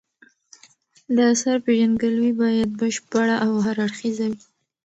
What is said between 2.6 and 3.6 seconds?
بشپړه او